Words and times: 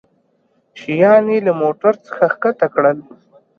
شيان 0.79 1.25
يې 1.33 1.37
له 1.45 1.51
موټرڅخه 1.61 2.27
کښته 2.41 2.67
کړل. 2.73 2.97